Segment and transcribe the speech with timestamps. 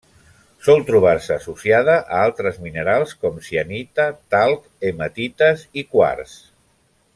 [0.67, 6.37] Sol trobar-se associada a altres minerals com: cianita, talc, hematites i quars.